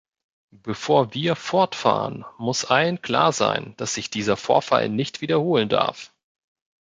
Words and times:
Bevor 0.63 1.13
wir 1.13 1.35
fortfahren, 1.35 2.25
muss 2.39 2.65
allen 2.65 3.03
klar 3.03 3.31
sein, 3.31 3.75
dass 3.77 3.93
sich 3.93 4.09
dieser 4.09 4.35
Vorfall 4.35 4.89
nicht 4.89 5.21
wiederholen 5.21 5.69
darf. 5.69 6.11